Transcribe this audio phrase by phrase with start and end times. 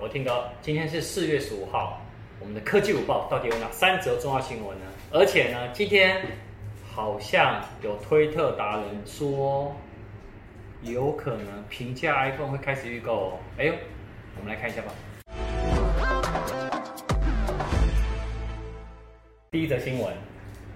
[0.00, 2.00] 我听哥，今天是四月十五号，
[2.38, 4.84] 我们的科技午报到底有哪三则重要新闻呢？
[5.10, 6.24] 而且呢，今天
[6.88, 9.74] 好像有推特达人说，
[10.82, 13.32] 有可能平价 iPhone 会开始预购哦。
[13.58, 13.74] 哎呦，
[14.38, 14.92] 我们来看一下吧。
[19.50, 20.14] 第一则新闻，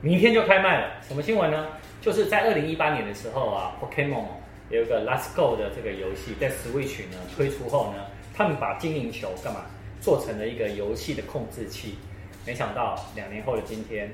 [0.00, 0.94] 明天就开卖了。
[1.06, 1.66] 什么新闻呢？
[2.00, 4.24] 就是在二零一八年的时候啊，Pokémon
[4.70, 8.06] 有一个 Let's Go 的这个游戏在 Switch 呢推出后呢，
[8.40, 9.66] 他们把精灵球干嘛
[10.00, 11.98] 做成了一个游戏的控制器。
[12.46, 14.10] 没想到两年后的今天，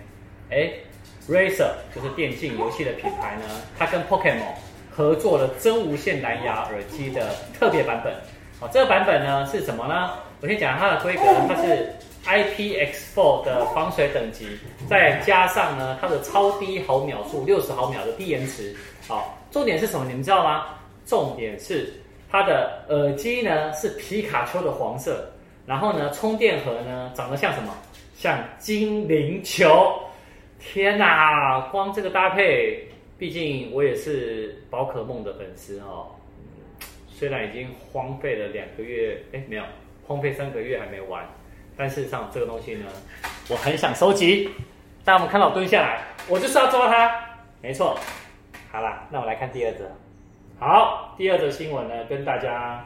[0.50, 0.68] 哎
[1.28, 3.44] ，Razer 就是电竞游戏的品牌呢，
[3.78, 4.52] 它跟 Pokémon
[4.90, 8.12] 合作了真无线蓝牙耳机的特别版本。
[8.58, 10.10] 好，这个版本呢是什么呢？
[10.40, 11.88] 我先讲它的规格，它是。
[12.26, 14.58] IPX4 的防水等级，
[14.90, 18.74] 再加上呢，它的超低毫秒数，六十毫秒的低延迟。
[19.06, 20.04] 好，重点是什么？
[20.04, 20.66] 你们知道吗？
[21.06, 21.94] 重点是
[22.28, 25.32] 它的耳机呢是皮卡丘的黄色，
[25.66, 27.74] 然后呢，充电盒呢长得像什么？
[28.16, 29.92] 像精灵球。
[30.58, 36.08] 天哪，光这个搭配，毕竟我也是宝可梦的粉丝哦。
[37.08, 39.62] 虽然已经荒废了两个月，哎，没有，
[40.06, 41.24] 荒废三个月还没完。
[41.76, 42.86] 但事实上，这个东西呢，
[43.50, 44.50] 我很想收集。
[45.04, 47.14] 但我们看到我蹲下来，我就是要抓它。
[47.60, 47.98] 没错。
[48.72, 49.86] 好啦，那我来看第二只。
[50.58, 52.84] 好，第二则新闻呢，跟大家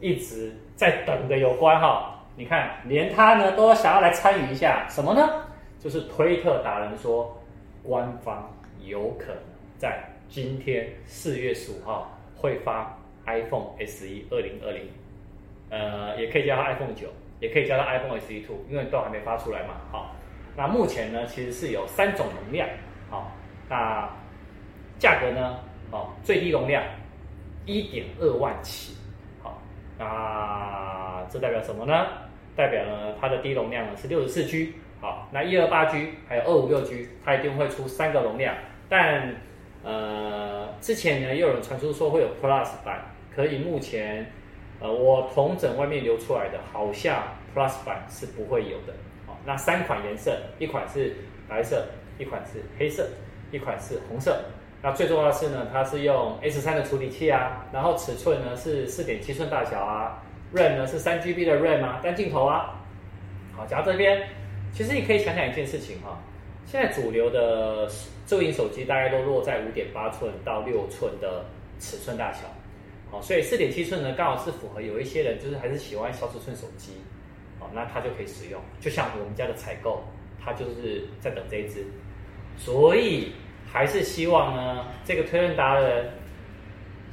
[0.00, 2.18] 一直在等的有关哈。
[2.36, 5.44] 你看，连他呢都想要来参与一下，什么呢？
[5.78, 7.38] 就是推特达人说，
[7.82, 9.36] 官方有可能
[9.76, 12.96] 在今天四月十五号会发
[13.26, 14.88] iPhone SE 二零二零，
[15.68, 17.08] 呃，也可以叫它 iPhone 九。
[17.40, 19.74] 也可以叫它 iPhone SE 2，因为都还没发出来嘛。
[19.90, 20.14] 好，
[20.56, 22.68] 那目前呢，其实是有三种容量。
[23.10, 23.32] 好，
[23.68, 24.08] 那
[24.96, 25.58] 价格呢？
[25.90, 26.84] 哦，最低容量
[27.66, 28.96] 一点二万起。
[29.42, 29.60] 好，
[29.98, 32.06] 那这代表什么呢？
[32.54, 34.74] 代表呢，它的低容量呢是六十四 G。
[35.00, 38.54] 好，那一二八 G 还有二五六 G，它一定会出三个容量。
[38.88, 39.34] 但
[39.82, 44.26] 呃，之前呢，也有人传出说会有 Plus 版，可以目前。
[44.80, 47.22] 呃，我统整外面流出来的，好像
[47.54, 48.92] Plus 版是不会有的。
[49.24, 51.16] 好，那三款颜色，一款是
[51.48, 51.86] 白色，
[52.18, 53.08] 一款是黑色，
[53.52, 54.44] 一款是红色。
[54.82, 60.20] 那最重要的是呢，它是用 S3 的处理器啊，然后尺寸呢是四点七寸大小啊
[60.52, 62.74] ，RAM 呢是三 GB 的 RAM 啊，单镜头啊。
[63.56, 64.28] 好，讲到这边，
[64.72, 66.18] 其实你可以想想一件事情哈，
[66.66, 67.88] 现在主流的
[68.26, 71.44] 智能手机大概都落在五点八寸到六寸的
[71.78, 72.40] 尺寸大小。
[73.12, 76.92] 哦，所以四点七寸呢，刚好是符合有一些人就是还是喜欢小尺寸手机，
[77.60, 78.60] 哦，那他就可以使用。
[78.80, 80.02] 就像我们家的采购，
[80.42, 81.86] 他就是在等这一支，
[82.56, 83.32] 所以
[83.72, 86.10] 还是希望呢，这个推论达人，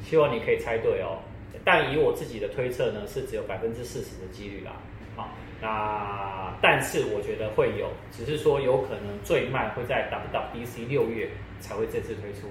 [0.02, 1.18] 希望你可以猜对哦。
[1.64, 4.74] 但以我自己的推测呢，是只有百分之四十的几率啦。
[5.16, 5.30] 好，
[5.62, 12.48] 那但是我觉得会有，只是说有可能最慢会在 WWDC 六月才会正式推出，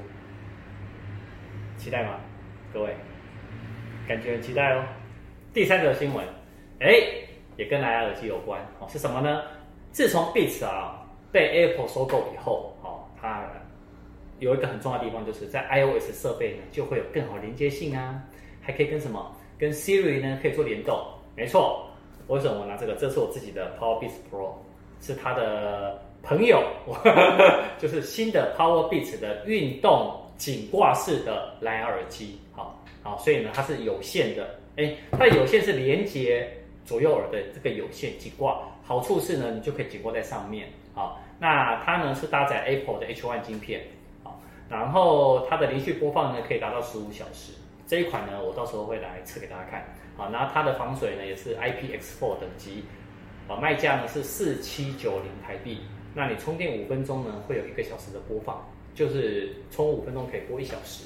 [1.76, 2.20] 期待吗？
[2.72, 2.94] 各位？
[4.06, 4.82] 感觉很期待哦。
[5.52, 6.24] 第三则新闻，
[6.80, 6.94] 哎，
[7.56, 8.86] 也跟蓝牙耳机有关哦。
[8.88, 9.42] 是什么呢？
[9.90, 13.42] 自从 Beats 啊被 Apple 收购以后，哦，它
[14.38, 18.22] 有一个很重要的地方，就是在 iOS 设备呢就会有更好连接性啊，
[18.60, 19.34] 还可以跟什么？
[19.58, 20.98] 跟 Siri 呢可以做联动。
[21.36, 21.88] 没错，
[22.26, 22.94] 为什么我拿这个？
[22.94, 24.52] 这是我自己的 Power Beats Pro，
[25.00, 26.62] 是他的朋友，
[27.78, 32.74] 就是新的 Power Beats 的运动颈挂式的蓝牙耳机，好。
[33.00, 36.46] 好，所以呢，它是有线的，哎，它的有线是连接
[36.84, 43.82] 左右耳的这个有线颈挂，好处是呢，你就可以颈挂在上面，好，那它呢是搭载 Apple 的 H1 晶片，
[44.68, 47.52] 然后它的连续播放呢可以达到十五小时，
[47.86, 49.84] 这一款呢我到时候会来测给大家看，
[50.16, 52.84] 好，然后它的防水呢也是 IPX4 等级，
[53.48, 55.80] 啊，卖价呢是四七九零台币，
[56.14, 61.04] 那你充电五分钟呢会有一个小时的播放，就是充五分钟可以播一小时，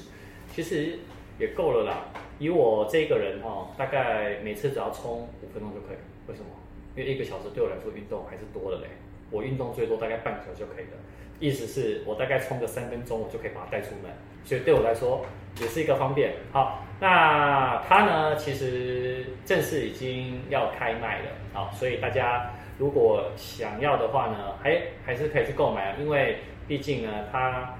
[0.53, 0.99] 其实。
[1.39, 2.05] 也够了啦，
[2.37, 5.97] 以我这个人哈，大概每次只要充五分钟就可以。
[6.27, 6.49] 为什么？
[6.95, 8.87] 因为一个小时对我来说运动还是多的嘞。
[9.33, 10.91] 我运动最多大概半个小时就可以了，
[11.39, 14.11] 意思是我大概充个三分钟，我就可以把它带出门，
[14.45, 15.25] 所以对我来说
[15.59, 16.35] 也是一个方便。
[16.51, 26.37] 好，那它呢，其实正式已经要开卖了，好，所以大家如果想要的话呢，还还是可以去购买，因为
[26.67, 27.73] 毕竟呢，它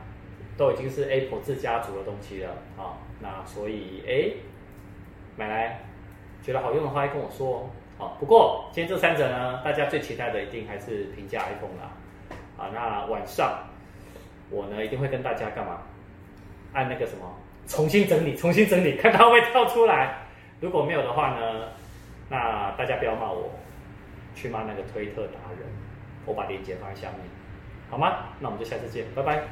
[0.58, 2.98] 都已经是 Apple 自家族的东西了啊。
[3.22, 4.34] 那所以哎，
[5.38, 5.80] 买来
[6.42, 7.70] 觉得好用的话，跟我说哦。
[7.98, 11.92] 好不过今天这三者呢，大家最期待的一定还是平价 iPhone 啦。
[12.58, 13.60] 啊，那晚上
[14.50, 15.82] 我呢一定会跟大家干嘛？
[16.74, 17.26] 按那个什么
[17.68, 20.18] 重新整理，重新整理，看它会跳出来。
[20.60, 21.70] 如果没有的话呢，
[22.30, 23.52] 那大家不要骂我，
[24.36, 25.68] 去骂那个推特达人，
[26.26, 27.20] 我把链接放在下面，
[27.90, 28.30] 好吗？
[28.40, 29.44] 那我们就下次见，拜拜。